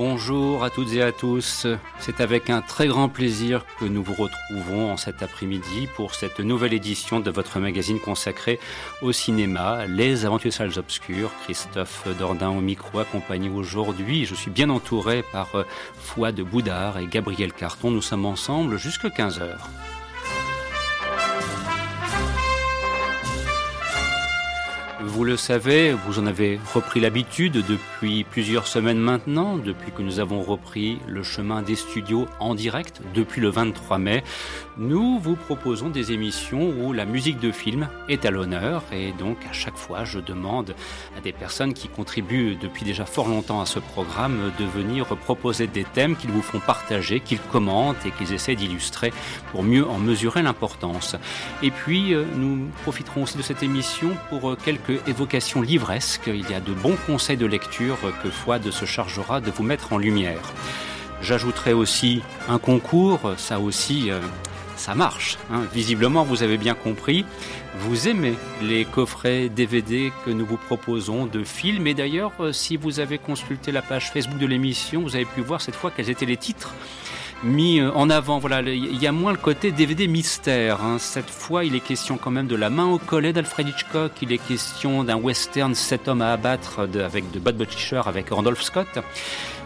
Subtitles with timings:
[0.00, 1.66] Bonjour à toutes et à tous.
[1.98, 6.38] C'est avec un très grand plaisir que nous vous retrouvons en cet après-midi pour cette
[6.38, 8.60] nouvelle édition de votre magazine consacré
[9.02, 11.32] au cinéma, Les Aventures Salles Obscures.
[11.42, 14.24] Christophe Dordain au micro accompagné aujourd'hui.
[14.24, 15.64] Je suis bien entouré par euh,
[15.98, 17.90] Fouad Boudard et Gabriel Carton.
[17.90, 19.68] Nous sommes ensemble jusqu'à 15 heures.
[25.18, 30.20] Vous le savez, vous en avez repris l'habitude depuis plusieurs semaines maintenant, depuis que nous
[30.20, 34.22] avons repris le chemin des studios en direct depuis le 23 mai.
[34.76, 39.38] Nous vous proposons des émissions où la musique de film est à l'honneur et donc
[39.50, 40.76] à chaque fois je demande
[41.16, 45.66] à des personnes qui contribuent depuis déjà fort longtemps à ce programme de venir proposer
[45.66, 49.12] des thèmes qu'ils vous font partager, qu'ils commentent et qu'ils essaient d'illustrer
[49.50, 51.16] pour mieux en mesurer l'importance.
[51.64, 56.28] Et puis euh, nous profiterons aussi de cette émission pour euh, quelques évocation livresque.
[56.28, 59.92] Il y a de bons conseils de lecture que Fouad se chargera de vous mettre
[59.92, 60.52] en lumière.
[61.22, 64.20] J'ajouterai aussi un concours, ça aussi, euh,
[64.76, 65.38] ça marche.
[65.50, 65.62] Hein.
[65.74, 67.24] Visiblement, vous avez bien compris.
[67.80, 71.86] Vous aimez les coffrets DVD que nous vous proposons de films.
[71.86, 75.40] Et d'ailleurs, euh, si vous avez consulté la page Facebook de l'émission, vous avez pu
[75.40, 76.74] voir cette fois quels étaient les titres
[77.44, 78.38] mis euh, en avant.
[78.38, 80.82] Voilà, il y a moins le côté DVD mystère.
[80.82, 80.96] Hein.
[80.98, 84.12] Cette fois, il est question quand même de La main au collet d'Alfred Hitchcock.
[84.22, 88.62] Il est question d'un western Sept hommes à abattre avec de Bud Butcher avec Randolph
[88.62, 88.98] Scott.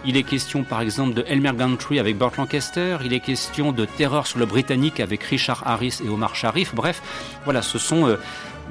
[0.04, 2.98] Il est question par exemple de Elmer Gantry avec Burt Lancaster.
[3.04, 6.74] Il est question de Terreur sur le Britannique avec Richard Harris et Omar Sharif.
[6.74, 7.02] Bref,
[7.44, 8.16] voilà, ce sont euh,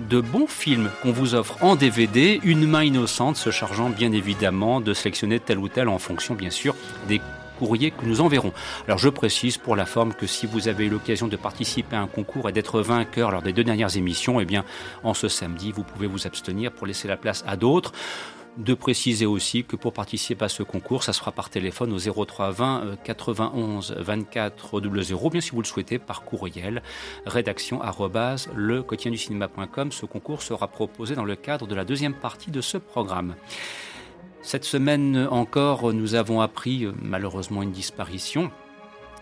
[0.10, 4.82] de bons films qu'on vous offre en DVD, une main innocente se chargeant bien évidemment
[4.82, 6.76] de sélectionner tel ou tel en fonction bien sûr
[7.08, 7.22] des
[7.62, 8.54] courrier que nous enverrons.
[8.88, 12.02] Alors je précise pour la forme que si vous avez eu l'occasion de participer à
[12.02, 14.66] un concours et d'être vainqueur lors des deux dernières émissions, eh bien
[15.04, 17.94] en ce samedi, vous pouvez vous abstenir pour laisser la place à d'autres
[18.58, 22.52] de préciser aussi que pour participer à ce concours, ça sera par téléphone au 03
[22.52, 26.82] 20 91 24 00, bien si vous le souhaitez, par courriel,
[27.28, 27.80] rédaction
[28.56, 29.92] le du cinéma.com.
[29.92, 33.36] Ce concours sera proposé dans le cadre de la deuxième partie de ce programme.
[34.44, 38.50] Cette semaine encore, nous avons appris euh, malheureusement une disparition,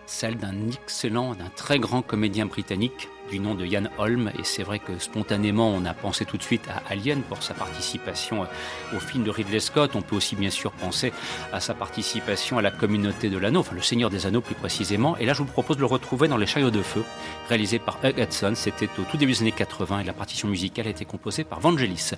[0.06, 4.32] celle d'un excellent, d'un très grand comédien britannique du nom de Ian Holm.
[4.38, 7.52] Et c'est vrai que spontanément, on a pensé tout de suite à Alien pour sa
[7.52, 9.90] participation euh, au film de Ridley Scott.
[9.94, 11.12] On peut aussi bien sûr penser
[11.52, 15.18] à sa participation à la communauté de l'anneau, enfin le Seigneur des Anneaux plus précisément.
[15.18, 17.04] Et là, je vous propose de le retrouver dans Les Chariots de Feu,
[17.50, 18.52] réalisé par Hugh Hudson.
[18.54, 21.60] C'était au tout début des années 80 et la partition musicale a été composée par
[21.60, 22.12] Vangelis.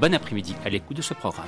[0.00, 1.44] Bon après-midi à l'écoute de ce programme.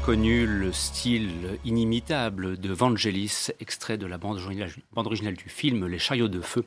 [0.00, 4.38] Reconnu le style inimitable de Vangelis, extrait de la bande
[4.94, 6.64] originale, du film Les chariots de feu,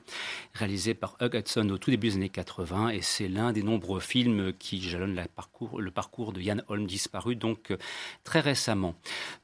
[0.54, 2.90] réalisé par Hugh Hudson au tout début des années 80.
[2.90, 5.20] Et c'est l'un des nombreux films qui jalonnent
[5.80, 7.76] le parcours de Yann Holm disparu donc
[8.24, 8.94] très récemment.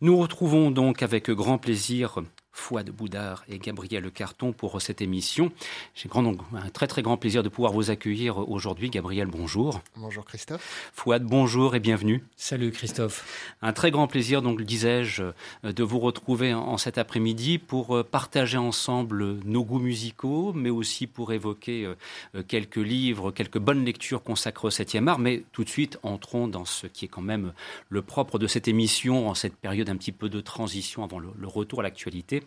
[0.02, 2.22] Nous retrouvons donc avec grand plaisir
[2.60, 5.52] Fouad Boudard et Gabriel Le Carton pour cette émission.
[5.96, 8.92] J'ai grand, un très très grand plaisir de pouvoir vous accueillir aujourd'hui.
[8.92, 9.82] Gabriel, bonjour.
[9.96, 10.92] Bonjour Christophe.
[10.94, 12.24] Fouad, bonjour et bienvenue.
[12.36, 13.56] Salut Christophe.
[13.64, 15.24] Un très grand plaisir, donc disais-je,
[15.64, 21.08] de vous retrouver en cet après-midi pour euh, partager ensemble nos goûts musicaux, mais aussi
[21.08, 25.18] pour évoquer euh, quelques livres, quelques bonnes lectures consacrées au 7e art.
[25.18, 27.54] Mais tout de suite, entrons dans ce qui est quand même
[27.90, 31.48] le propre de cette émission, en cette période un petit peu de transition avant le
[31.48, 32.44] retour à l'actualité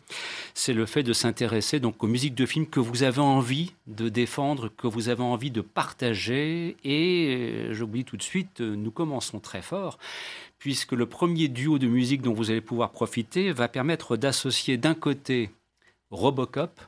[0.54, 4.08] c'est le fait de s'intéresser donc aux musiques de films que vous avez envie de
[4.08, 6.76] défendre, que vous avez envie de partager.
[6.84, 9.98] Et euh, j'oublie tout de suite, euh, nous commençons très fort,
[10.58, 14.94] puisque le premier duo de musique dont vous allez pouvoir profiter va permettre d'associer d'un
[14.94, 15.50] côté
[16.10, 16.80] Robocop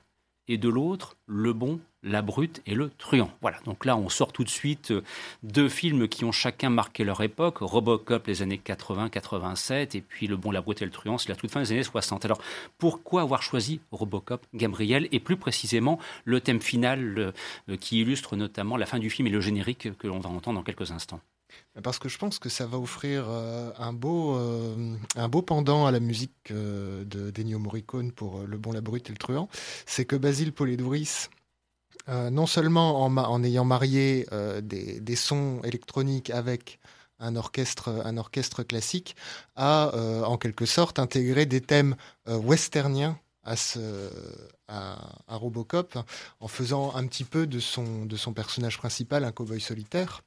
[0.49, 3.31] et de l'autre Le Bon la Brute et Le Truand.
[3.41, 5.02] Voilà, donc là on sort tout de suite euh,
[5.43, 10.37] deux films qui ont chacun marqué leur époque, Robocop les années 80-87 et puis Le
[10.37, 12.25] Bon, la Brute et Le Truand, c'est la toute fin des années 60.
[12.26, 12.41] Alors
[12.79, 17.32] pourquoi avoir choisi Robocop, Gabriel, et plus précisément le thème final
[17.69, 20.58] euh, qui illustre notamment la fin du film et le générique que l'on va entendre
[20.58, 21.20] dans quelques instants?
[21.82, 24.38] Parce que je pense que ça va offrir euh, un, beau,
[25.17, 29.12] un beau pendant à la musique de d'Ennio Morricone pour Le Bon, la Brute et
[29.12, 29.49] le Truand.
[29.87, 31.29] C'est que Basile Poledouris
[32.09, 36.79] euh, non seulement en, ayant marié euh, des, sons électroniques avec
[37.19, 39.17] un orchestre, classique,
[39.56, 41.97] a euh, en quelque sorte intégré des thèmes
[42.27, 43.55] westerniens à,
[44.69, 45.99] à, Robocop
[46.41, 50.22] en faisant un petit peu de son, de son personnage principal un cowboy solitaire.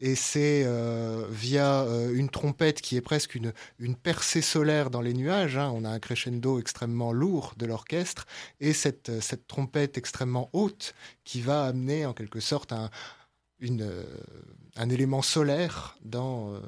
[0.00, 5.00] Et c'est euh, via euh, une trompette qui est presque une, une percée solaire dans
[5.00, 5.56] les nuages.
[5.56, 5.72] Hein.
[5.74, 8.26] On a un crescendo extrêmement lourd de l'orchestre
[8.60, 12.90] et cette, euh, cette trompette extrêmement haute qui va amener en quelque sorte un,
[14.76, 16.60] un élément solaire dans,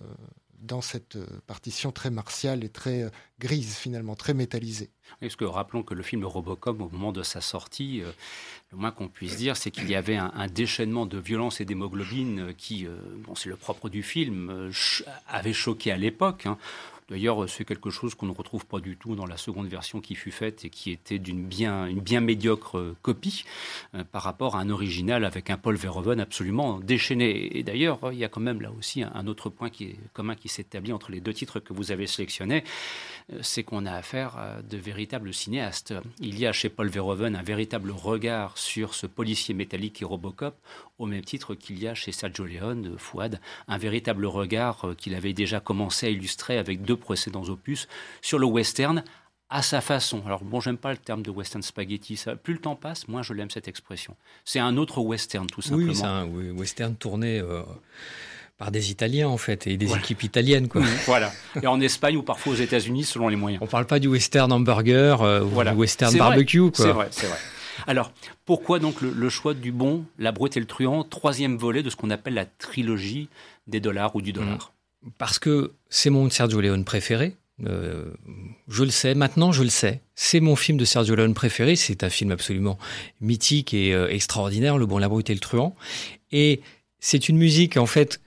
[0.65, 4.91] dans cette partition très martiale et très grise finalement, très métallisée.
[5.21, 8.11] Parce que rappelons que le film Robocop, au moment de sa sortie, euh,
[8.73, 12.41] le moins qu'on puisse dire, c'est qu'il y avait un, déchaînement de violence et d'hémoglobine
[12.41, 14.71] euh, qui, euh, bon, c'est le propre du film,
[15.29, 16.47] avait choqué à l'époque.
[16.47, 16.59] Hein.
[17.09, 20.15] D'ailleurs, c'est quelque chose qu'on ne retrouve pas du tout dans la seconde version qui
[20.15, 23.45] fut faite et qui était d'une bien, une bien médiocre copie
[24.13, 27.59] par rapport à un original avec un Paul Verhoeven absolument déchaîné.
[27.59, 30.35] Et d'ailleurs, il y a quand même là aussi un autre point qui est commun
[30.35, 32.65] qui s'établit entre les deux titres que vous avez sélectionnés,
[33.41, 35.95] c'est qu'on a affaire à de véritables cinéastes.
[36.21, 40.57] Il y a chez Paul Verhoeven un véritable regard sur ce policier métallique et Robocop,
[40.99, 45.33] au même titre qu'il y a chez Sergio Leone, Fouad, un véritable regard qu'il avait
[45.33, 47.89] déjà commencé à illustrer avec deux précédents opus
[48.23, 49.03] sur le western
[49.51, 50.23] à sa façon.
[50.27, 52.17] Alors bon, j'aime pas le terme de western spaghetti.
[52.17, 54.17] Ça, plus le temps passe, moins je l'aime cette expression.
[54.45, 55.89] C'est un autre western, tout simplement.
[55.89, 57.39] Oui, c'est un western tourné.
[57.41, 57.63] Euh,
[58.57, 60.81] par des Italiens en fait et des équipes italiennes quoi.
[61.07, 61.33] voilà.
[61.61, 63.61] Et en Espagne ou parfois aux États-Unis selon les moyens.
[63.63, 67.39] On parle pas du western hamburger euh, ou du western barbecue C'est vrai, c'est vrai.
[67.87, 68.13] Alors
[68.45, 71.97] pourquoi donc le, choix du bon, la brute et le truand, troisième volet de ce
[71.97, 73.29] qu'on appelle la trilogie
[73.67, 74.71] des dollars ou du dollar?
[75.19, 77.37] Parce que c'est mon Sergio Leone préféré.
[77.67, 78.11] Euh,
[78.69, 80.01] je le sais, maintenant je le sais.
[80.15, 81.77] C'est mon film de Sergio Leone préféré.
[81.77, 82.79] C'est un film absolument
[83.21, 85.75] mythique et euh, extraordinaire, Le Bon, la Brute et le Truand.
[86.33, 86.61] Et
[86.99, 88.21] c'est une musique en fait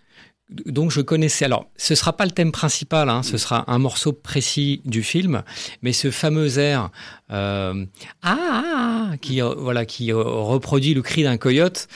[0.50, 1.46] donc je connaissais.
[1.46, 5.44] Alors, ce sera pas le thème principal, hein, ce sera un morceau précis du film,
[5.82, 6.89] mais ce fameux air
[7.32, 7.86] euh,
[8.22, 11.88] ah, ah, ah qui euh, voilà qui euh, reproduit le cri d'un coyote.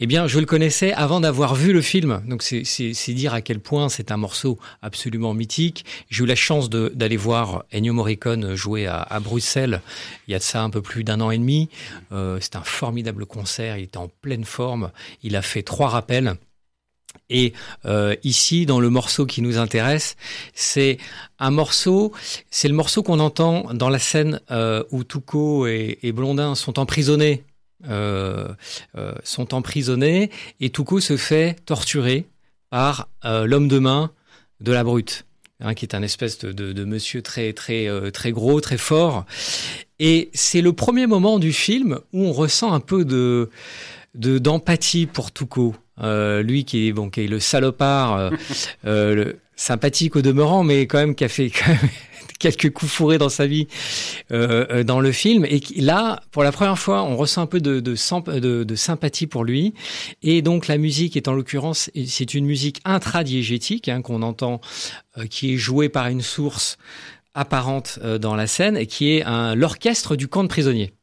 [0.00, 2.22] Eh bien, je le connaissais avant d'avoir vu le film.
[2.26, 5.84] Donc c'est dire à quel point c'est un morceau absolument mythique.
[6.08, 9.80] J'ai eu la chance d'aller voir Ennio Morricone jouer à, à, Bruxelles
[10.26, 11.68] il y a de ça un peu plus d'un an et demi.
[12.12, 13.76] Euh, c'est un formidable concert.
[13.76, 14.90] Il était en pleine forme.
[15.22, 16.36] Il a fait trois rappels.
[17.30, 17.52] Et
[17.86, 20.16] euh, ici, dans le morceau qui nous intéresse,
[20.52, 20.98] c'est
[21.38, 22.12] un morceau,
[22.50, 27.44] c'est le morceau qu'on entend dans la scène euh, où Touko et, Blondin sont emprisonnés,
[27.88, 28.48] euh,
[29.22, 32.26] sont emprisonnés, et Touko se fait torturer
[32.68, 34.10] par l'homme de main
[34.60, 35.24] de la brute,
[35.60, 39.24] hein, qui est un espèce de, monsieur très très très gros, très fort.
[39.98, 43.50] Et c'est le premier moment du film où on ressent un peu de
[44.14, 45.74] d'empathie pour Touko.
[46.02, 48.30] Euh, lui qui est bon, qui est le salopard, euh,
[48.86, 51.50] euh, le, sympathique au demeurant, mais quand même qui a fait
[52.38, 53.66] quelques coups fourrés dans sa vie
[54.30, 55.44] dans le film.
[55.44, 59.44] Et là, pour la première fois, on ressent un peu de, de, de sympathie pour
[59.44, 59.74] lui.
[60.22, 64.62] Et donc la musique est en l'occurrence, c'est une musique intradiégétique hein, qu'on entend,
[65.28, 66.78] qui est jouée par une source
[67.34, 70.94] apparente dans la scène et qui est l'orchestre du camp de prisonniers.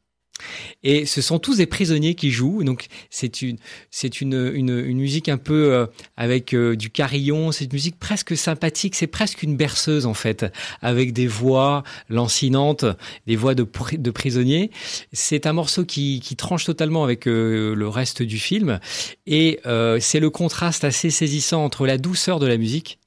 [0.84, 2.64] Et ce sont tous des prisonniers qui jouent.
[2.64, 3.58] Donc c'est une
[3.92, 7.52] c'est une, une, une, musique un peu euh, avec euh, du carillon.
[7.52, 8.96] C'est une musique presque sympathique.
[8.96, 10.46] C'est presque une berceuse en fait,
[10.82, 12.86] avec des voix lancinantes,
[13.26, 14.72] des voix de, de prisonniers.
[15.14, 18.80] C'est un morceau qui, qui tranche totalement avec euh, le reste du film.
[19.26, 19.60] Et
[20.00, 23.00] c'est le contraste assez saisissant entre la douceur de la musique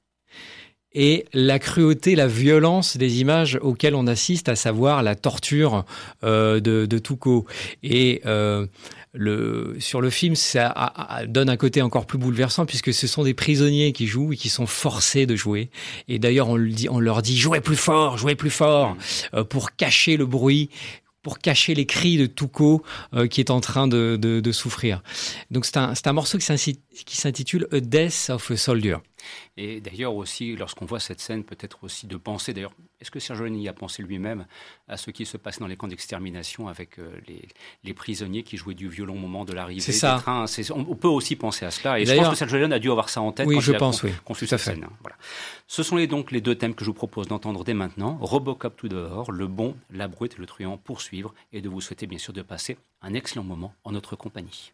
[0.93, 5.85] et la cruauté, la violence des images auxquelles on assiste, à savoir la torture
[6.23, 7.01] euh, de, de.
[7.83, 8.65] Et euh,
[9.79, 10.73] sur le film, ça
[11.27, 14.49] donne un côté encore plus bouleversant puisque ce sont des prisonniers qui jouent et qui
[14.49, 15.69] sont forcés de jouer.
[16.07, 18.95] Et d'ailleurs, on, on, leur dit jouez plus fort, jouez plus fort
[19.33, 20.69] euh, pour cacher le bruit
[21.21, 25.03] pour cacher les cris de Tuco euh, qui est en train de, de, de souffrir.
[25.51, 28.97] Donc c'est un, un, morceau qui s'intitule A Death of a Soldier.
[29.57, 33.19] Et d'ailleurs aussi, lorsqu'on voit cette scène, peut-être aussi de penser, d'ailleurs, est-ce que
[33.57, 34.45] y a pensé lui-même
[34.87, 37.47] à ce qui se passe dans les camps d'extermination avec euh, les,
[37.83, 40.45] les, prisonniers qui jouaient du violon au moment de l'arrivée des trains?
[40.75, 41.99] On, peut aussi penser à cela.
[41.99, 43.77] Et je pense que Leone a dû avoir ça en tête oui, quand je il
[43.77, 44.85] pense, a oui, conçu cette scène.
[45.01, 45.15] Voilà.
[45.67, 48.17] Ce sont les, donc les deux thèmes que je vous propose d'entendre dès maintenant.
[48.21, 52.07] Robocop tout dehors, le bon, la brute et le truand poursuivre et de vous souhaiter
[52.07, 54.73] bien sûr de passer un excellent moment en notre compagnie.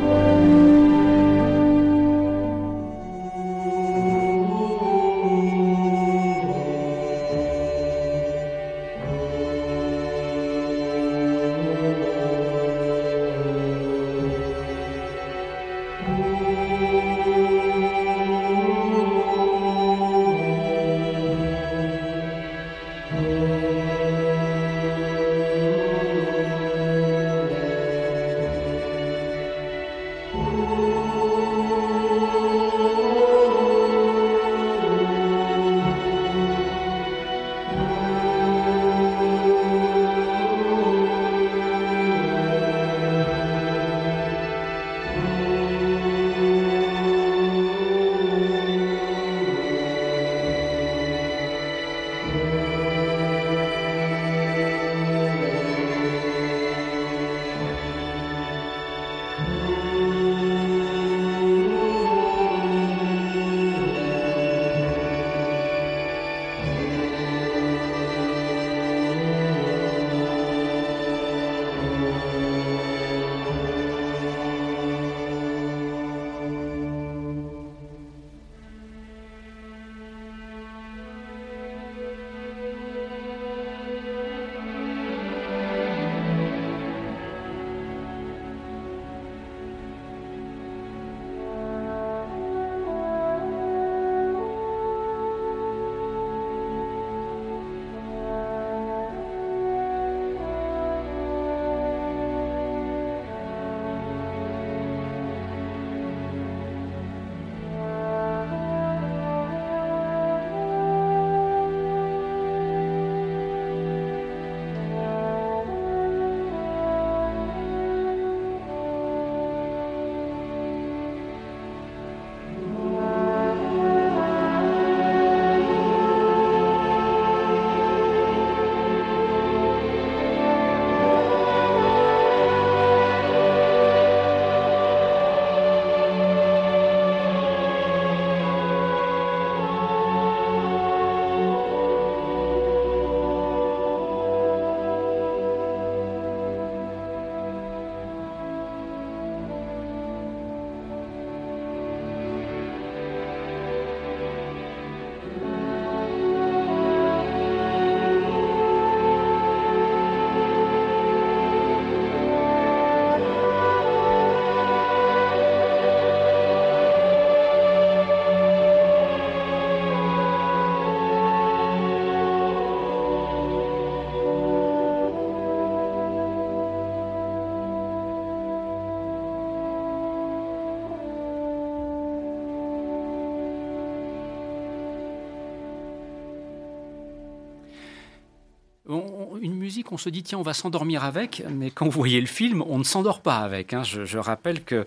[189.91, 192.77] On se dit tiens, on va s'endormir avec, mais quand vous voyez le film, on
[192.77, 193.73] ne s'endort pas avec.
[193.73, 193.83] Hein.
[193.83, 194.85] Je, rappelle que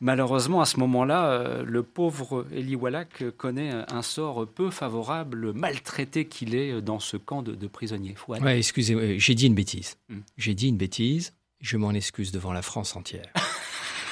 [0.00, 6.26] malheureusement, à ce moment-là, euh, le pauvre Eli Wallach connaît un sort peu favorable, maltraité
[6.26, 8.14] qu'il est dans ce camp de, prisonniers.
[8.28, 9.96] Ouais, excusez-moi, j'ai dit une bêtise.
[10.08, 10.20] Hmm.
[10.36, 13.32] J'ai dit une bêtise, je m'en excuse devant la France entière.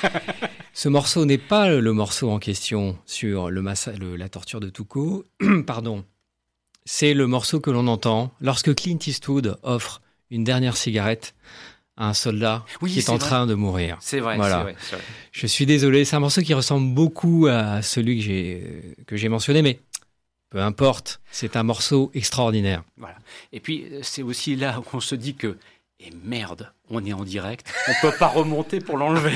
[0.73, 3.63] Ce morceau n'est pas le morceau en question sur le,
[4.17, 5.25] la torture de Touko.
[5.67, 6.05] Pardon.
[6.85, 10.03] C'est le morceau que l'on entend lorsque Clint Eastwood offre
[10.35, 11.35] une dernière cigarette
[11.97, 13.99] à un soldat qui est, en train de mourir.
[14.01, 14.67] C'est vrai, voilà.
[15.31, 19.29] Je suis désolé, c'est un morceau qui ressemble beaucoup à celui que j'ai que j'ai
[19.29, 19.79] mentionné, mais
[20.51, 22.83] peu importe, c'est un morceau extraordinaire.
[22.97, 23.17] Voilà.
[23.53, 25.57] Et puis c'est aussi là où on se dit que
[26.01, 29.33] et merde, on est en direct, on peut pas remonter pour l'enlever.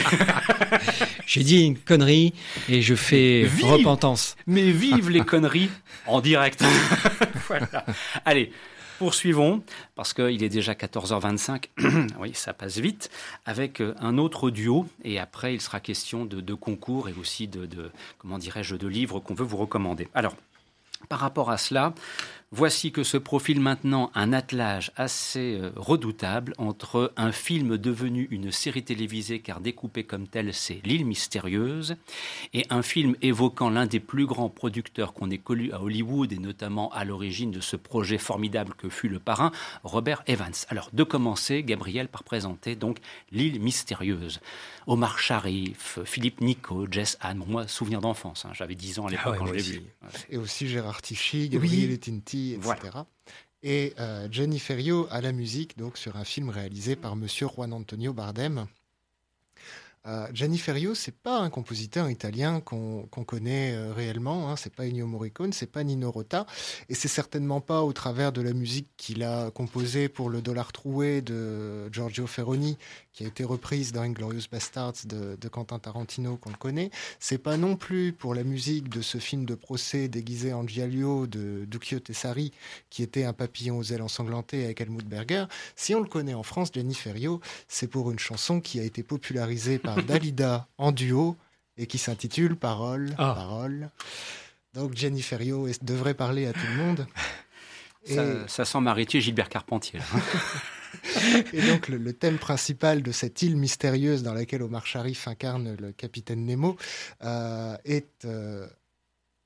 [1.26, 2.34] J'ai dit une connerie
[2.68, 4.36] et je fais repentance.
[4.46, 5.70] Mais vive les conneries
[6.06, 6.62] en direct.
[7.46, 7.86] voilà.
[8.24, 8.52] Allez,
[8.98, 9.62] poursuivons,
[9.94, 11.68] parce qu'il est déjà 14h25,
[12.20, 13.10] oui, ça passe vite,
[13.46, 17.48] avec euh, un autre duo, et après il sera question de, concours et aussi
[18.18, 20.08] comment dirais-je, de livres qu'on veut vous recommander.
[20.14, 20.34] Alors,
[21.08, 21.94] par rapport à cela,
[22.50, 28.50] Voici que se profile maintenant un attelage assez euh, redoutable entre un film devenu une
[28.50, 31.96] série télévisée car découpé comme tel c'est L'île mystérieuse
[32.54, 36.38] et un film évoquant l'un des plus grands producteurs qu'on ait connu à Hollywood et
[36.38, 39.52] notamment à l'origine de ce projet formidable que fut le parrain
[39.84, 40.54] Robert Evans.
[40.70, 42.96] Alors de commencer, Gabriel par présenter donc
[43.30, 44.40] L'île mystérieuse.
[44.86, 48.52] Omar Sharif, Philippe Nico, Jess Anne, moi souvenir d'enfance, hein.
[48.54, 49.82] j'avais 10 ans à l'époque ah quand je l'ai vu.
[50.30, 52.98] Et aussi Gérard Tichy, Gabriel et Tinti etc.
[53.62, 57.72] Et euh, Jenny Ferrio à la musique, donc sur un film réalisé par Monsieur Juan
[57.72, 58.66] Antonio Bardem,
[60.08, 64.50] euh, Gianni Ferrio, c'est pas un compositeur italien qu'on connaît euh, réellement.
[64.50, 64.56] Hein.
[64.56, 66.46] C'est pas Ennio Morricone, c'est pas Nino Rota,
[66.88, 70.72] et c'est certainement pas au travers de la musique qu'il a composée pour le Dollar
[70.72, 72.78] troué de Giorgio Ferroni,
[73.12, 76.90] qui a été reprise dans Inglorious Bastards de, Quentin Tarantino qu'on le connaît.
[77.18, 81.26] C'est pas non plus pour la musique de ce film de procès déguisé en Giallo
[81.26, 82.52] de Duccio Tessari,
[82.90, 85.46] qui était un papillon aux ailes ensanglantées avec Helmut Berger.
[85.74, 89.02] Si on le connaît en France, Gianni Ferrio, c'est pour une chanson qui a été
[89.02, 91.36] popularisée par Dalida en duo
[91.76, 93.34] et qui s'intitule Parole, ah.
[93.34, 93.90] Parole.
[94.74, 97.06] Donc Jenny Ferrio devrait parler à tout le monde.
[98.46, 100.00] Ça, sent Maritier Gilbert Carpentier.
[101.52, 105.92] et donc le, thème principal de cette île mystérieuse dans laquelle Omar Sharif incarne le
[105.92, 106.76] capitaine Nemo
[107.22, 108.66] euh, est euh,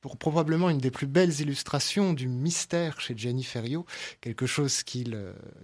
[0.02, 3.86] pour probablement une des plus belles illustrations du mystère chez Jenny Ferrio,
[4.20, 5.06] quelque chose qui,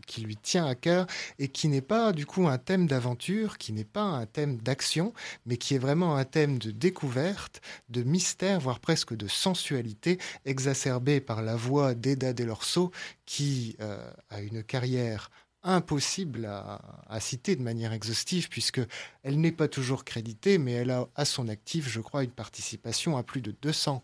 [0.07, 1.07] qui lui tient à cœur
[1.39, 5.13] et qui n'est pas du coup un thème d'aventure, qui n'est pas un thème d'action,
[5.45, 11.21] mais qui est vraiment un thème de découverte, de mystère, voire presque de sensualité, exacerbée
[11.21, 12.93] par la voix d'Eda Delorso,
[13.27, 15.31] qui euh, a une carrière
[15.65, 18.81] impossible à, à, citer de manière exhaustive puisque
[19.25, 23.17] elle n'est pas toujours créditée, mais elle a à son actif, je crois, une participation
[23.17, 24.01] à plus de 200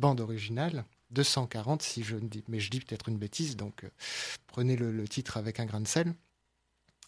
[0.00, 0.84] bande originale.
[1.10, 3.88] 240 si je ne dis, mais je dis peut-être une bêtise, donc euh,
[4.46, 6.14] prenez le, titre avec un grain de sel.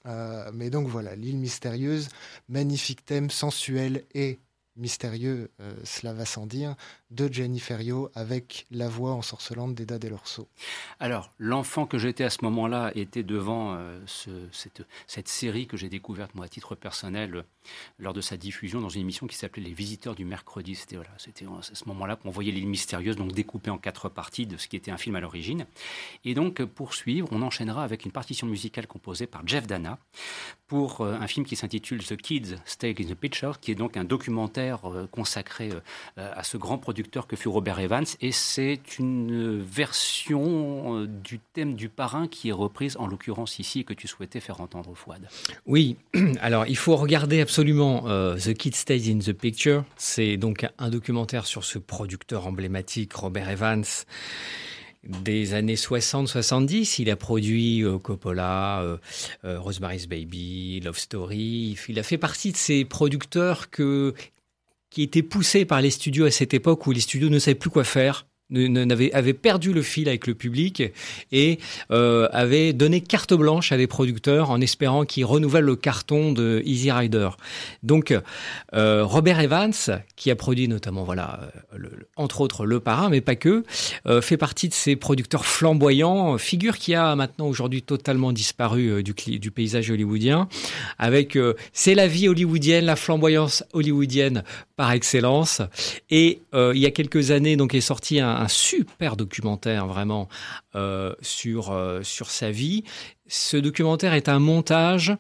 [0.07, 2.09] Euh, mais donc voilà, l'île mystérieuse,
[2.48, 4.40] magnifique thème sensuel et
[4.76, 6.74] mystérieux, euh, cela va sans dire,
[7.12, 10.48] de Jenny Ferrio avec la voix ensorcelante d'Eda Delorso.
[11.01, 16.35] Alors, l'enfant que j'étais à ce moment-là était devant euh, cette, série que j'ai découverte,
[16.35, 17.42] moi, à titre personnel, euh,
[17.98, 20.75] lors de sa diffusion dans une émission qui s'appelait Les Visiteurs du Mercredi.
[20.75, 24.57] C'était voilà, à ce moment-là qu'on voyait l'île mystérieuse, donc découpée en quatre parties de
[24.57, 25.66] ce qui était un film à l'origine.
[26.25, 29.98] Et donc, pour suivre, on enchaînera avec une partition musicale composée par Jeff Dana
[30.66, 34.05] pour un film qui s'intitule The Kids Stay in the Picture, qui est donc un
[34.05, 38.05] documentaire euh, consacré euh, à ce grand producteur que fut Robert Evans.
[38.21, 43.81] Et c'est une version euh, du thème du parrain qui est reprise en l'occurrence ici
[43.81, 45.29] et que tu souhaitais faire entendre, Fouad.
[45.67, 45.97] Oui,
[46.41, 48.03] alors il faut regarder absolument
[48.37, 49.85] The Kid Stays in the Picture.
[49.97, 53.85] C'est donc un documentaire sur ce producteur emblématique, Robert Evans
[55.05, 57.03] des années 60-70.
[57.03, 58.99] Il a produit Coppola,
[59.43, 61.77] Rosemary's Baby, Love Story.
[61.88, 64.15] Il a fait partie de ces producteurs que,
[64.92, 67.70] qui était poussé par les studios à cette époque où les studios ne savaient plus
[67.70, 68.26] quoi faire
[69.12, 70.83] avait, perdu le fil avec le public
[71.31, 71.59] et
[71.90, 76.62] euh, avait donné carte blanche à des producteurs en espérant qu'ils renouvellent le carton de
[76.64, 77.31] Easy Rider.
[77.83, 78.14] Donc
[78.74, 79.72] euh, Robert Evans,
[80.16, 83.64] qui a produit notamment voilà, le, entre autres Le Parrain, mais pas que,
[84.07, 89.02] euh, fait partie de ces producteurs flamboyants, figure qui a maintenant aujourd'hui totalement disparu euh,
[89.02, 90.48] du, paysage hollywoodien,
[90.98, 94.44] avec euh, c'est la vie hollywoodienne, la flamboyance hollywoodienne
[94.83, 95.62] par excellence.
[96.11, 100.29] Et il y a quelques années, donc, est sorti un, super documentaire vraiment
[101.21, 102.83] sur sur sa vie.
[103.29, 105.16] Ce documentaire est un montage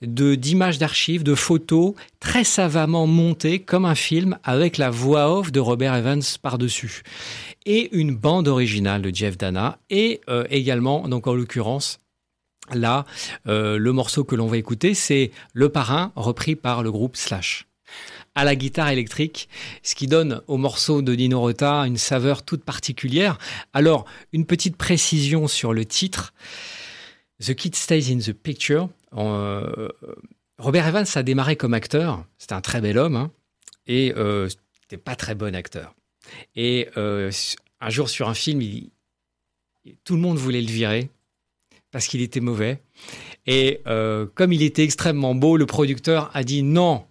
[0.00, 5.52] de d'images d'archives, de photos très savamment montées comme un film avec la voix off
[5.52, 7.02] de Robert Evans par-dessus
[7.66, 12.00] et une bande originale de Jeff Dana et euh, également donc en l'occurrence
[12.72, 13.04] là
[13.46, 17.66] euh, le morceau que l'on va écouter c'est Le Parrain repris par le groupe Slash
[18.34, 19.48] à la guitare électrique,
[19.82, 23.38] ce qui donne au morceau de Dino Rota une saveur toute particulière.
[23.72, 26.32] Alors, une petite précision sur le titre.
[27.44, 28.88] The Kid Stays in the Picture.
[29.16, 29.88] Euh,
[30.58, 32.24] Robert Evans a démarré comme acteur.
[32.38, 33.16] C'était un très bel homme.
[33.16, 33.30] Hein,
[33.86, 34.48] et euh,
[34.80, 35.94] c'était pas très bon acteur.
[36.54, 37.30] Et euh,
[37.80, 38.62] un jour sur un film,
[40.04, 41.10] tout le monde voulait le virer
[41.90, 42.80] parce qu'il était mauvais.
[43.46, 47.04] Et euh, comme il était extrêmement beau, le producteur a dit non,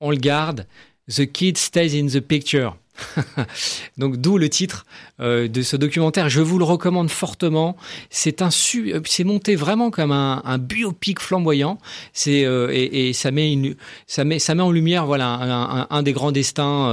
[0.00, 0.66] on le garde.
[1.08, 2.76] The Kid Stays in the Picture.
[3.98, 4.84] Donc d'où le titre
[5.20, 6.28] euh, de ce documentaire.
[6.28, 7.76] Je vous le recommande fortement.
[8.10, 11.78] C'est un euh, c'est monté vraiment comme un, biopic flamboyant.
[12.12, 16.12] C'est euh, et, ça met une, ça met ça met en lumière voilà un, des
[16.12, 16.88] grands destins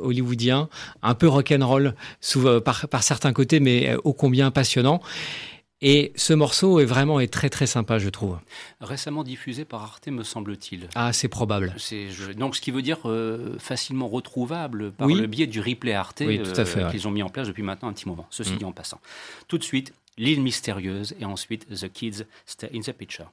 [0.00, 0.68] hollywoodiens,
[1.02, 1.94] un peu rock'n'roll
[2.64, 5.00] par certains côtés, mais ô combien passionnant.
[5.80, 8.38] Et ce morceau est vraiment est très très sympa, je trouve.
[8.80, 10.88] Récemment diffusé par Arte, me semble-t-il.
[10.94, 11.74] Ah, c'est probable.
[12.36, 16.90] donc, ce qui veut dire euh, facilement retrouvable par le biais du replay Arte euh,
[16.90, 18.26] qu'ils ont mis en place depuis maintenant un petit moment.
[18.30, 18.58] Ceci mm.
[18.58, 19.00] dit en passant.
[19.48, 23.30] Tout de suite, l'île mystérieuse et ensuite The Kids Stay in the Picture.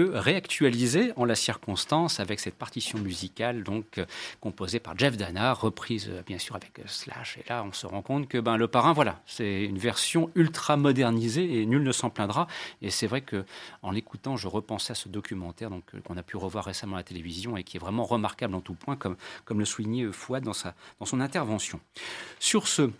[0.00, 4.06] Que réactualisé en la circonstance avec cette partition musicale donc euh,
[4.40, 7.38] composée par Jeff Dana, reprise euh, bien sûr avec euh, Slash.
[7.38, 10.76] Et là, on se rend compte que ben, le parrain, voilà, c'est une version ultra
[10.76, 12.46] modernisée et nul ne s'en plaindra.
[12.82, 13.44] Et c'est vrai que
[13.82, 17.04] en l'écoutant, je repensais à ce documentaire donc qu'on a pu revoir récemment à la
[17.04, 20.52] télévision et qui est vraiment remarquable en tout point, comme, comme le soulignait Fouad dans,
[20.52, 21.80] sa, dans son intervention.
[22.38, 22.90] Sur ce,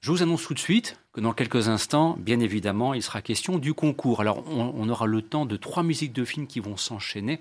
[0.00, 3.58] je vous annonce tout de suite que dans quelques instants, bien évidemment, il sera question
[3.58, 4.20] du concours.
[4.20, 7.40] Alors, on, aura le temps de trois musiques de films qui vont s'enchaîner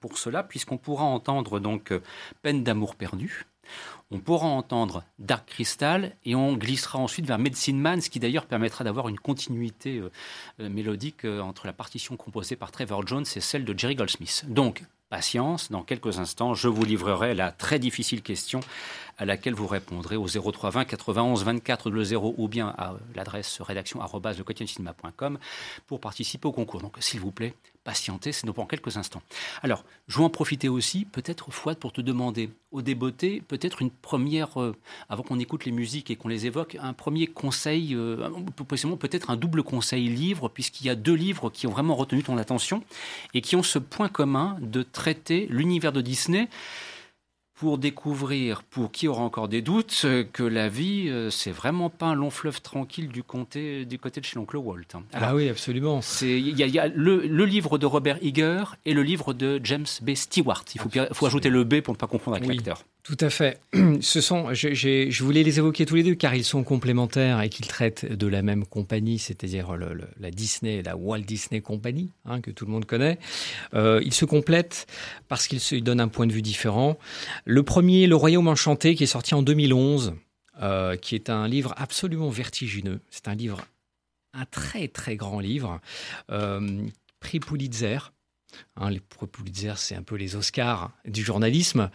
[0.00, 2.00] pour cela, puisqu'on pourra entendre donc euh,
[2.42, 3.46] Peine d'amour perdu.
[4.10, 8.46] On pourra entendre Dark Crystal et on glissera ensuite vers Medicine Man, ce qui d'ailleurs
[8.46, 10.10] permettra d'avoir une continuité euh,
[10.60, 14.44] euh, mélodique entre la partition composée par Trevor Jones et celle de Jerry Goldsmith.
[14.48, 18.60] Donc, patience, dans quelques instants, je vous livrerai la très difficile question
[19.18, 24.00] à laquelle vous répondrez au 0320 91 24 0 ou bien à l'adresse rédaction
[25.86, 26.80] pour participer au concours.
[26.80, 29.22] Donc, s'il vous plaît, patientez, c'est pour quelques instants.
[29.62, 33.90] Alors, je vais en profiter aussi, peut-être, Fouad, pour te demander, au débeauté, peut-être une
[33.90, 34.74] première, euh,
[35.08, 38.28] avant qu'on écoute les musiques et qu'on les évoque, un premier conseil, euh,
[38.98, 42.38] peut-être un double conseil livre, puisqu'il y a deux livres qui ont vraiment retenu ton
[42.38, 42.82] attention
[43.34, 46.48] et qui ont ce point commun de traiter l'univers de Disney
[47.54, 52.06] pour découvrir, pour qui aura encore des doutes, que la vie, euh, c'est vraiment pas
[52.06, 54.82] un long fleuve tranquille du, comté, du côté de chez l'oncle Walt.
[55.12, 56.00] ah oui, absolument.
[56.22, 60.14] Il y a, le, livre de Robert Eager et le livre de James B.
[60.14, 60.64] Stewart.
[60.74, 62.82] Il faut, faut ajouter le B pour ne pas confondre avec l'acteur.
[63.04, 63.60] Tout à fait.
[64.00, 67.50] Ce sont, je, je, voulais les évoquer tous les deux car ils sont complémentaires et
[67.50, 69.76] qu'ils traitent de la même compagnie, c'est-à-dire
[70.18, 73.18] la Disney, la Walt Disney Company, hein, que tout le monde connaît.
[73.74, 74.86] Euh, ils se complètent
[75.28, 76.96] parce qu'ils se donnent un point de vue différent.
[77.44, 80.14] Le premier, Le Royaume Enchanté, qui est sorti en 2011,
[80.62, 83.00] euh, qui est un livre absolument vertigineux.
[83.10, 83.66] C'est un livre,
[84.32, 85.78] un très très grand livre,
[86.30, 86.86] euh,
[87.20, 88.13] prix Pulitzer.
[88.76, 91.90] Hein, les Pulitzer, c'est un peu les Oscars du journalisme.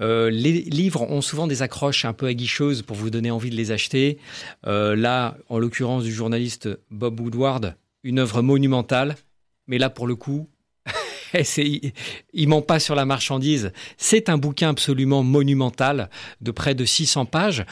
[0.00, 3.56] Euh, les livres ont souvent des accroches un peu aguicheuses pour vous donner envie de
[3.56, 4.18] les acheter.
[4.66, 9.16] Euh, là, en l'occurrence du journaliste Bob Woodward, une œuvre monumentale.
[9.66, 10.48] Mais là, pour le coup,
[11.34, 11.92] il,
[12.32, 13.72] il ment pas sur la marchandise.
[13.96, 16.08] C'est un bouquin absolument monumental
[16.40, 17.66] de près de 600 pages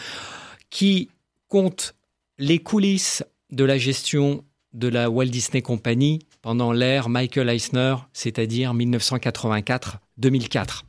[0.70, 1.09] qui
[1.49, 1.95] compte
[2.39, 8.74] les coulisses de la gestion de la Walt Disney Company pendant l'ère Michael Eisner, c'est-à-dire
[8.74, 10.82] 1984-2004.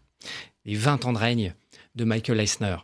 [0.65, 1.55] Les 20 ans de règne
[1.95, 2.75] de Michael Eisner.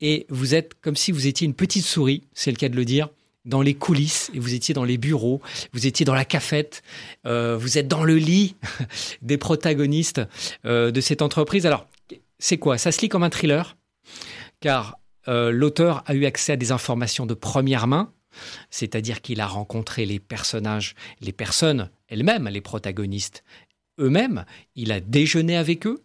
[0.00, 2.84] Et vous êtes comme si vous étiez une petite souris, c'est le cas de le
[2.84, 3.08] dire,
[3.44, 5.42] dans les coulisses, et vous étiez dans les bureaux,
[5.72, 6.84] vous étiez dans la cafette,
[7.26, 8.54] euh, vous êtes dans le lit
[9.22, 10.20] des protagonistes
[10.66, 11.66] euh, de cette entreprise.
[11.66, 11.88] Alors,
[12.38, 12.78] c'est quoi?
[12.78, 13.76] Ça se lit comme un thriller,
[14.60, 18.12] car euh, l'auteur a eu accès à des informations de première main,
[18.70, 23.44] c'est-à-dire qu'il a rencontré les personnages, les personnes elles-mêmes, les protagonistes
[23.98, 26.04] eux-mêmes, il a déjeuné avec eux,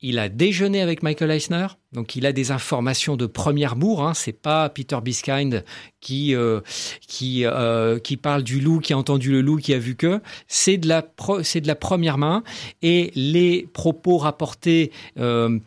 [0.00, 4.02] il a déjeuné avec Michael Eisner, donc il a des informations de première bourre.
[4.02, 4.12] Hein.
[4.12, 5.64] C'est pas Peter Biskind
[6.00, 6.60] qui euh,
[7.00, 10.20] qui euh, qui parle du loup, qui a entendu le loup, qui a vu que.
[10.46, 11.06] C'est de la
[11.42, 12.42] c'est de la première main
[12.82, 15.58] et les propos rapportés euh,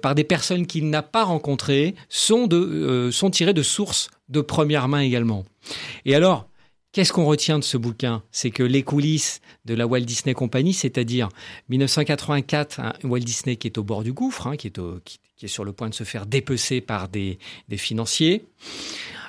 [0.00, 4.86] par des personnes qu'il n'a pas rencontrées sont de sont tirés de sources de première
[4.86, 5.44] main également.
[6.04, 6.46] Et alors,
[6.92, 8.22] Qu'est-ce qu'on retient de ce bouquin?
[8.32, 11.30] C'est que les coulisses de la Walt Disney Company, c'est-à-dire
[11.70, 15.88] 1984, Walt Disney qui est au bord du gouffre, hein, qui, est sur le point
[15.88, 17.38] de se faire dépecer par des
[17.78, 18.44] financiers.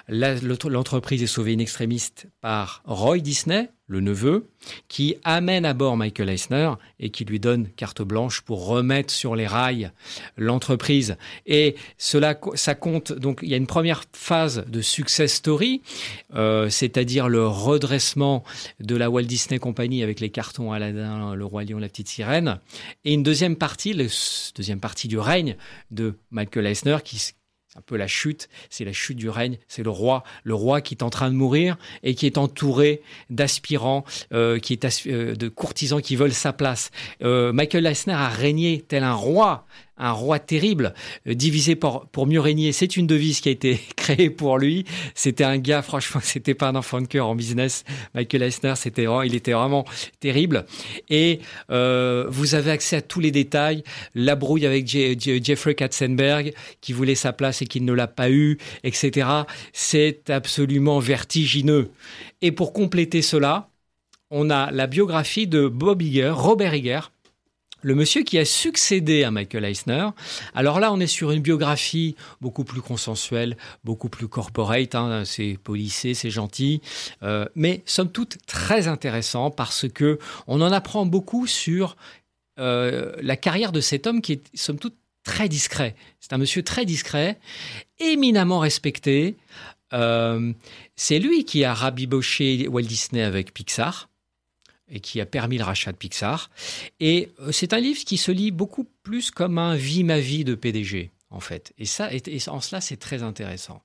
[0.09, 2.09] L'entreprise est sauvée in extremis
[2.41, 4.49] par Roy Disney, le neveu,
[4.89, 9.35] qui amène à bord Michael Eisner et qui lui donne carte blanche pour remettre sur
[9.35, 9.91] les rails
[10.35, 11.15] l'entreprise.
[11.45, 13.13] Et cela, ça compte.
[13.13, 15.81] Donc, il y a une première phase de success story,
[16.33, 18.43] euh, c'est-à-dire le redressement
[18.81, 22.59] de la Walt Disney Company avec les cartons Aladdin, le roi lion, la petite sirène,
[23.05, 24.05] et une deuxième partie, la
[24.55, 25.55] deuxième partie du règne
[25.91, 27.33] de Michael Eisner qui
[27.75, 30.93] un peu la chute, c'est la chute du règne, c'est le roi, le roi qui
[30.93, 35.47] est en train de mourir et qui est entouré d'aspirants, euh, qui est euh, de
[35.49, 36.91] courtisans qui veulent sa place.
[37.23, 39.65] Euh, Michael Eisner a régné tel un roi
[39.97, 40.93] un roi terrible,
[41.27, 42.71] euh, divisé pour, mieux régner.
[42.71, 44.85] C'est une devise qui a été créée pour lui.
[45.15, 47.83] C'était un gars, franchement, c'était pas un enfant de cœur en business.
[48.15, 49.85] Michael Eisner, c'était il était vraiment
[50.19, 50.65] terrible.
[51.09, 51.39] Et
[51.69, 53.83] euh, vous avez accès à tous les détails.
[54.15, 58.57] La brouille avec Jeffrey Katzenberg, qui voulait sa place et qui ne l'a pas eu,
[58.83, 59.27] etc.
[59.73, 61.91] C'est absolument vertigineux.
[62.41, 63.69] Et pour compléter cela,
[64.31, 67.12] on a la biographie de Bob Iger, Robert Iger,
[67.83, 70.07] le monsieur qui a succédé à Michael Eisner.
[70.55, 74.95] Alors là, on est sur une biographie beaucoup plus consensuelle, beaucoup plus corporate.
[74.95, 76.81] Hein, c'est policé, c'est gentil,
[77.21, 80.17] euh, mais somme toute très intéressant parce que
[80.47, 81.95] on en apprend beaucoup sur
[82.59, 85.95] euh, la carrière de cet homme qui est somme toute très discret.
[86.19, 87.39] C'est un monsieur très discret,
[87.99, 89.35] éminemment respecté.
[89.93, 90.53] Euh,
[90.95, 94.09] c'est lui qui a rabiboché Walt Disney avec Pixar
[94.93, 96.49] et qui a permis le rachat de Pixar.
[97.01, 100.45] Et euh, c'est un livre qui se lit beaucoup plus comme un vie ma vie
[100.45, 101.73] de PDG en fait.
[101.79, 102.09] Et ça,
[102.47, 103.81] en cela, c'est très intéressant.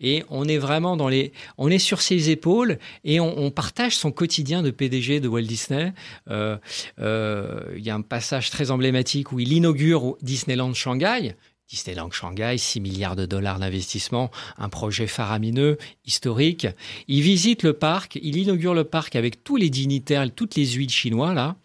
[0.00, 4.12] Et on est vraiment dans les, on est sur ses épaules et on, partage son
[4.12, 5.92] quotidien de PDG de Walt Disney.
[6.30, 6.56] Euh,
[7.00, 11.34] euh, il y a un passage très emblématique où il inaugure Disneyland Shanghai,
[11.68, 16.66] Disneyland Shanghai, 6 milliards de dollars d'investissement, un projet faramineux, historique.
[17.08, 20.90] Il visite le parc, il inaugure le parc avec tous les dignitaires, toutes les huiles
[20.90, 21.56] chinois, là,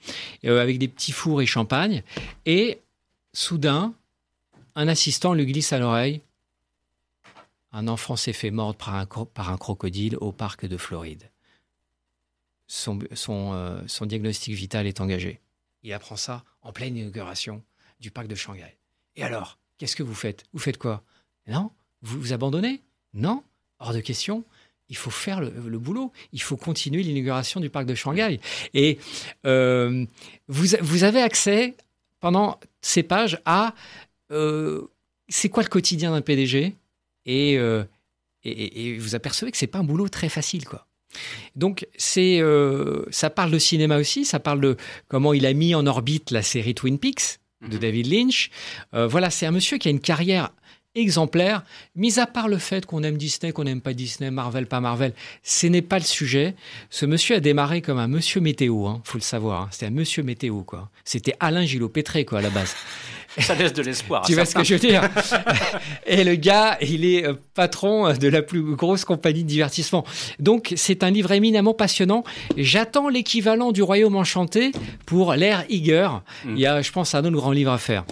[0.46, 2.04] euh, avec des petits fours et champagne.
[2.46, 2.80] Et
[3.34, 3.94] soudain,
[4.76, 6.22] un assistant lui glisse à l'oreille
[7.72, 11.30] Un enfant s'est fait mordre par un, par un, crocodile au parc de Floride.
[12.68, 15.42] Son, euh, son diagnostic vital est engagé.
[15.84, 17.64] Il apprend ça en pleine inauguration
[18.00, 18.78] du parc de Shanghai.
[19.16, 20.44] Et alors Qu'est-ce que vous faites?
[20.54, 21.04] Vous faites quoi?
[21.48, 21.72] Non?
[22.02, 22.82] Vous vous abandonnez?
[23.14, 23.44] Non?
[23.80, 24.44] Hors de question.
[24.90, 26.12] Il faut faire le, boulot.
[26.32, 28.40] Il faut continuer l'inauguration du parc de Shanghai.
[28.74, 29.00] Et
[29.46, 30.06] euh,
[30.48, 31.76] vous, vous avez accès
[32.20, 33.76] pendant ces pages à
[34.32, 34.88] euh,
[35.28, 36.76] c'est quoi le quotidien d'un PDG
[37.28, 37.84] euh,
[38.44, 40.88] et, et, vous apercevez que c'est pas un boulot très facile, quoi.
[41.56, 42.42] Donc c'est,
[43.10, 46.44] ça parle de cinéma aussi, ça parle de comment il a mis en orbite la
[46.44, 47.80] série Twin Peaks, de mhm.
[47.80, 48.50] David Lynch.
[48.94, 50.52] Euh, voilà, c'est un monsieur qui a une carrière
[50.96, 51.64] exemplaire,
[51.96, 55.14] mis à part le fait qu'on aime Disney, qu'on n'aime pas Disney, Marvel, pas Marvel,
[55.44, 56.56] ce n'est pas le sujet.
[56.90, 59.64] Ce monsieur a démarré comme un monsieur météo, hein, faut le savoir.
[59.64, 59.70] Hein.
[59.72, 60.90] C'était un monsieur météo, quoi.
[61.06, 62.76] C'était Alain Gillot-Pétré, quoi, à la base.
[63.42, 64.24] Ça laisse de l'espoir.
[64.26, 65.02] tu vois ce que je veux dire
[66.08, 70.04] Et le gars, il est euh, patron de la plus grosse compagnie de divertissement.
[70.40, 72.24] Donc, c'est un livre éminemment passionnant.
[72.56, 74.72] J'attends l'équivalent du Royaume Enchanté
[75.06, 76.10] pour l'ère Iger.
[76.46, 76.54] Mm.
[76.56, 78.06] Il y a, je pense, un autre grand livre à faire.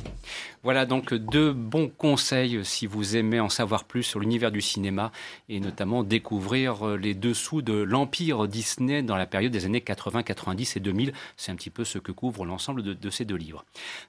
[0.65, 5.11] Voilà donc deux bons conseils si vous aimez en savoir plus sur l'univers du cinéma
[5.47, 10.23] et notamment découvrir euh, les dessous de l'empire Disney dans la période des années 80,
[10.23, 11.13] 90 et 2000.
[11.37, 13.63] C'est un petit peu ce que couvre l'ensemble de, ces deux livres.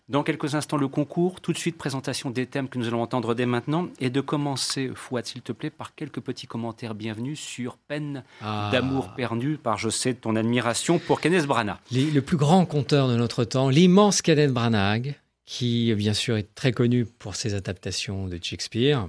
[0.08, 1.42] Dans quelques instants, le concours.
[1.42, 3.88] Tout de suite, présentation des thèmes que nous allons entendre dès maintenant.
[4.00, 8.70] Et de commencer, Fouad, s'il te plaît, par quelques petits commentaires bienvenus sur Peine ah.
[8.72, 11.76] d'amour perdu, par je sais ton admiration pour Kenneth Branagh.
[11.92, 15.16] le plus grand conteur de notre temps, l'immense Kenneth Branagh
[15.46, 19.08] qui bien sûr est très connu pour ses adaptations de Shakespeare.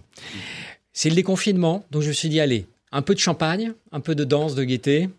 [0.93, 4.15] C'est le déconfinement, donc je me suis dit, allez, un peu de champagne, un peu
[4.15, 5.09] de danse, de gaieté.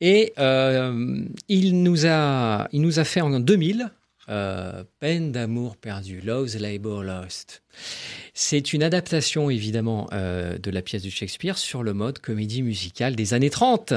[0.00, 3.90] Et euh, il, nous a, il nous a fait en 2000
[4.28, 7.62] euh, Peine d'amour perdu, Love's Labor Lost.
[8.34, 13.16] C'est une adaptation évidemment euh, de la pièce de Shakespeare sur le mode comédie musicale
[13.16, 13.94] des années 30.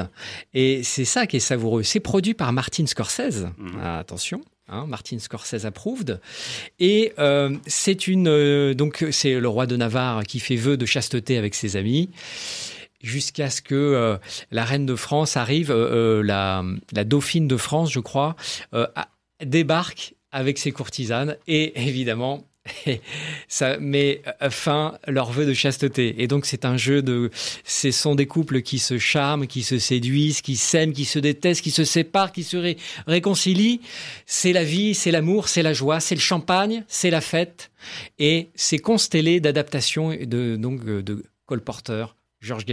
[0.53, 1.83] Et c'est ça qui est savoureux.
[1.83, 3.47] C'est produit par Martin Scorsese.
[3.57, 3.79] Mhm.
[3.81, 4.41] attention.
[4.67, 6.21] Hein, Martin Scorsese approved.
[6.79, 10.85] Et euh, c'est une euh, donc c'est le roi de Navarre qui fait vœu de
[10.85, 12.09] chasteté avec ses amis
[13.01, 14.17] jusqu'à ce que euh,
[14.51, 18.35] la reine de France arrive, la, la, dauphine de France, je crois,
[19.43, 22.45] débarque avec ses courtisanes et évidemment
[23.47, 26.21] ça met fin leur vœu de chasteté.
[26.21, 27.31] Et donc c'est un jeu de,
[27.63, 31.61] ce sont des couples qui se charment, qui se séduisent, qui s'aiment, qui se détestent,
[31.61, 32.75] qui se séparent, qui se
[33.07, 33.81] réconcilient.
[34.25, 37.71] C'est la vie, c'est l'amour, c'est la joie, c'est le champagne, c'est la fête.
[38.19, 42.65] Et c'est constellé d'adaptations de donc de colporteurs George,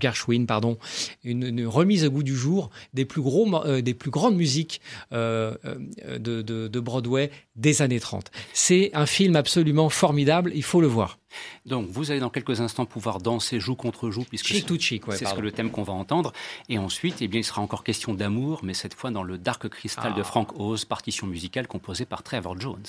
[0.00, 0.78] Gershwin, pardon,
[1.22, 4.80] une, remise au goût du jour des plus, gros, euh, des plus grandes musiques
[5.12, 8.30] euh, euh, de, de, Broadway des années 30.
[8.52, 11.18] C'est un film absolument formidable, il faut le voir.
[11.66, 15.40] Donc, vous allez dans quelques instants pouvoir danser joue contre joue, puisque c'est c'est ce
[15.40, 16.32] le thème qu'on va entendre.
[16.68, 19.68] Et ensuite, eh bien, il sera encore question d'amour, mais cette fois dans le Dark
[19.68, 20.24] Crystal de ah.
[20.24, 22.86] Frank Oz, partition musicale composée par Trevor Jones.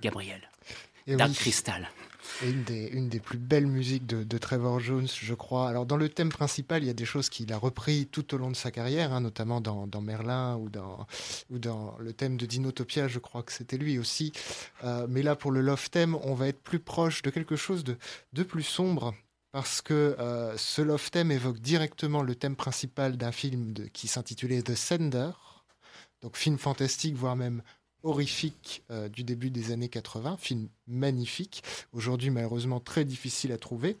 [0.00, 0.40] Gabriel.
[1.06, 1.88] Dark Crystal
[2.42, 5.68] une des, plus belles musiques de, Trevor Jones, je crois.
[5.68, 8.38] Alors, dans le thème principal, il y a des choses qu'il a repris tout au
[8.38, 13.18] long de sa carrière, hein, notamment dans, Merlin ou dans, le thème de Dinotopia, je
[13.18, 14.32] crois que c'était lui aussi.
[14.84, 17.84] Euh, mais là, pour le Love Theme, on va être plus proche de quelque chose
[17.84, 17.96] de,
[18.32, 19.14] de plus sombre.
[19.52, 24.60] Parce que euh, ce Love Theme évoque directement le thème principal d'un film qui s'intitulait
[24.60, 25.30] The Sender,
[26.20, 27.62] donc film fantastique, voire même
[28.02, 33.98] horrifique euh, du début des années 80, film magnifique, aujourd'hui malheureusement très difficile à trouver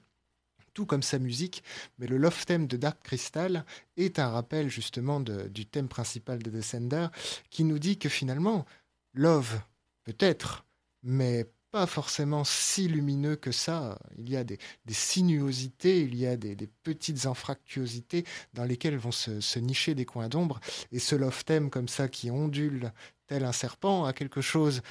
[0.76, 1.64] tout comme sa musique,
[1.98, 3.64] mais le love theme de Dark Crystal
[3.96, 7.06] est un rappel justement du thème principal de Descender
[7.48, 8.66] qui nous dit que finalement,
[9.14, 9.58] love,
[10.04, 10.66] peut-être,
[11.02, 13.98] mais pas forcément si lumineux que ça.
[14.18, 14.58] Il y a des,
[14.90, 20.60] sinuosités, il y a des, petites anfractuosités dans lesquelles vont se, nicher des coins d'ombre.
[20.92, 22.92] Et ce love theme comme ça qui ondule
[23.26, 24.82] tel un serpent a quelque chose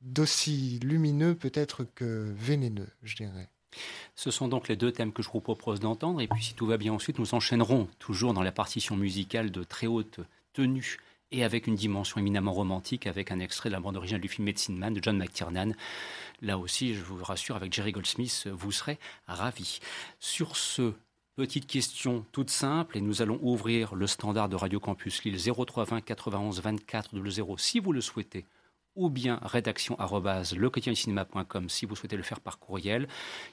[0.00, 3.48] d'aussi lumineux peut-être que vénéneux, je dirais.
[4.16, 6.20] Ce sont donc les deux thèmes que je vous propose d'entendre.
[6.20, 9.62] Et puis, si tout va bien ensuite, nous enchaînerons toujours dans la partition musicale de
[9.62, 10.20] très haute
[10.52, 10.98] tenue
[11.30, 14.44] et avec une dimension éminemment romantique, avec un extrait de la bande originale du film
[14.44, 15.72] Medicine Man de John McTiernan.
[16.42, 19.80] Là aussi, je vous rassure, avec Jerry Goldsmith, vous serez ravis.
[20.20, 20.92] Sur ce,
[21.36, 26.02] petite question toute simple, et nous allons ouvrir le standard de Radio Campus Lille 0320
[26.02, 28.44] 91 24 00 si vous le souhaitez
[28.94, 29.96] ou bien rédaction
[30.94, 33.08] cinéma.com si vous souhaitez le faire par courriel.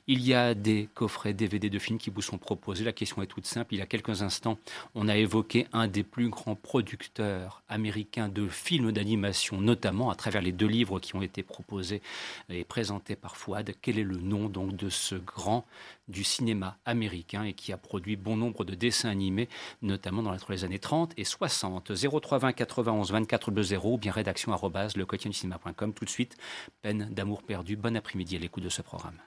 [0.08, 2.84] Il y a des coffrets DVD de films qui vous sont proposés.
[2.84, 3.74] La question est toute simple.
[3.74, 4.58] Il y a quelques instants,
[4.96, 10.42] on a évoqué un des plus grands producteurs américains de films d'animation, notamment à travers
[10.42, 12.02] les deux livres qui ont été proposés
[12.50, 13.74] et présentés par Fouad.
[13.82, 15.66] Quel est le nom donc de ce grand
[16.10, 19.48] du cinéma américain et qui a produit bon nombre de dessins animés,
[19.82, 21.92] notamment dans les années 30 et 60.
[21.96, 25.94] 0320 91 24 0 ou bien rédaction arrobase le cinéma.com.
[25.94, 26.36] Tout de suite,
[26.82, 27.76] peine d'amour perdu.
[27.76, 29.18] Bon après-midi à l'écoute de ce programme.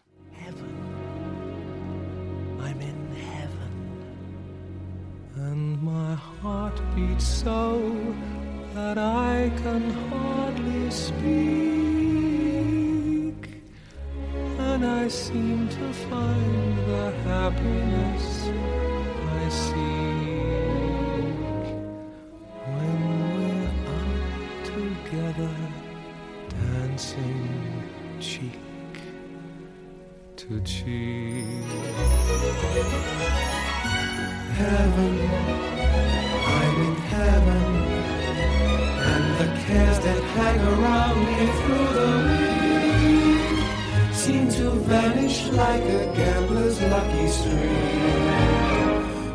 [14.59, 18.48] And I seem to find the happiness
[19.40, 19.82] I seek
[22.74, 22.98] when
[23.34, 25.55] we're out together.
[26.48, 27.82] dancing
[28.20, 28.61] cheek
[30.36, 31.44] to cheek.
[34.59, 35.14] Heaven,
[36.46, 37.64] I'm in heaven,
[39.11, 42.22] and the cares that hang around me through the
[44.83, 47.61] vanish like a gambler's lucky streak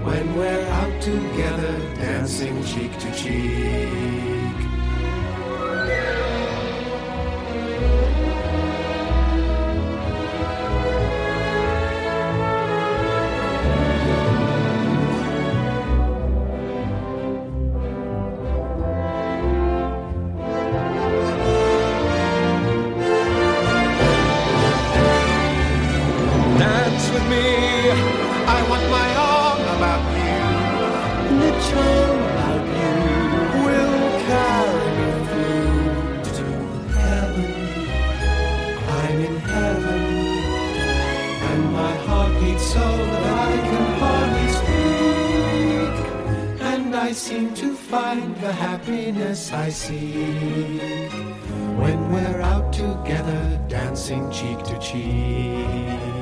[0.06, 4.37] when we're out together dancing cheek to cheek.
[27.30, 27.48] me.
[28.58, 30.46] I want my arm about you.
[31.44, 32.10] Little
[32.40, 32.98] like you
[33.66, 34.00] will
[34.30, 36.48] carry me through to
[36.98, 37.52] heaven.
[39.02, 40.04] I'm in heaven,
[41.50, 45.96] and my heart beats so that I can hardly speak.
[46.72, 51.12] And I seem to find the happiness I seek
[51.82, 56.17] when we're out together, dancing cheek to cheek.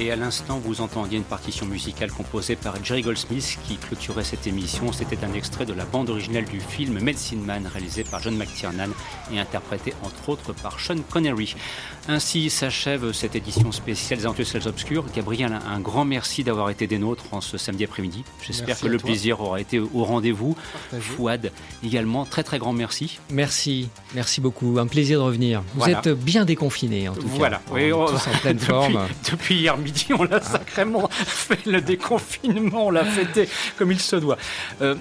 [0.00, 4.46] Et à l'instant, vous entendiez une partition musicale composée par Jerry Goldsmith qui clôturait cette
[4.46, 4.92] émission.
[4.92, 8.88] C'était un extrait de la bande originale du film Medicine Man réalisé par John McTiernan
[9.30, 11.54] et interprété entre autres par Sean Connery.
[12.08, 15.04] Ainsi s'achève cette édition spéciale des Aventures Obscures.
[15.14, 18.24] Gabriel, un grand merci d'avoir été des nôtres en ce samedi après-midi.
[18.42, 20.56] J'espère que le plaisir aura été au rendez-vous.
[20.98, 21.52] Fouad,
[21.84, 23.18] également, très très grand merci.
[23.30, 24.78] Merci, merci beaucoup.
[24.78, 25.62] Un plaisir de revenir.
[25.74, 27.34] Vous êtes bien déconfiné en tout cas.
[27.36, 28.06] Voilà, oui, en
[28.40, 29.06] pleine forme.
[29.30, 34.16] Depuis hier midi, on l'a sacrément fait le déconfinement, on l'a fêté comme il se
[34.16, 34.38] doit.
[34.80, 34.94] Euh,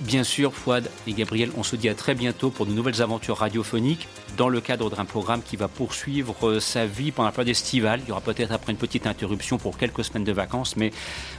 [0.00, 3.38] Bien sûr, Fouad et Gabriel, on se dit à très bientôt pour de nouvelles aventures
[3.38, 7.48] radiophoniques dans le cadre d'un programme qui va poursuivre euh, sa vie pendant la période
[7.48, 8.00] estivale.
[8.04, 10.92] Il y aura peut-être après une petite interruption pour quelques semaines de vacances, mais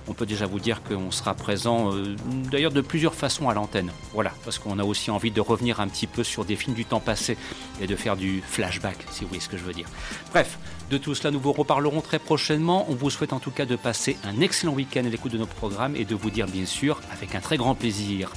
[0.07, 2.15] on peut déjà vous dire qu'on sera présent euh,
[2.51, 3.91] d'ailleurs de plusieurs façons à l'antenne.
[4.13, 6.85] Voilà, parce qu'on a aussi envie de revenir un petit peu sur des films du
[6.85, 7.37] temps passé
[7.79, 9.87] et de faire du flashback, si vous voyez ce que je veux dire.
[10.31, 10.57] Bref,
[10.89, 12.87] de tout cela, nous vous reparlerons très prochainement.
[12.89, 15.45] On vous souhaite en tout cas de passer un excellent week-end à l'écoute de nos
[15.45, 18.31] programmes et de vous dire bien sûr, avec un très grand plaisir,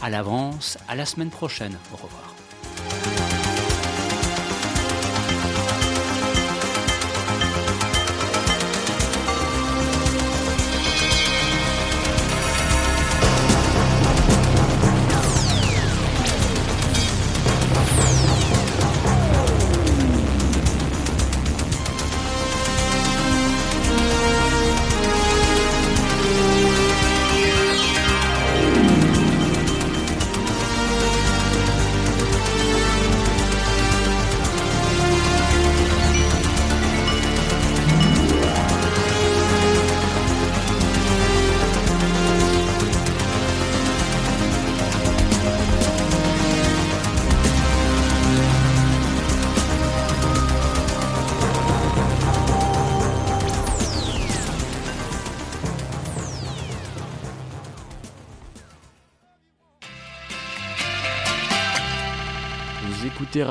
[0.00, 1.76] à l'avance, à la semaine prochaine.
[1.92, 2.34] Au revoir.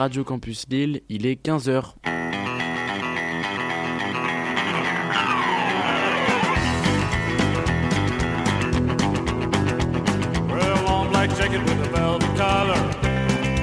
[0.07, 1.95] Radio Campus Lille, il est 15h.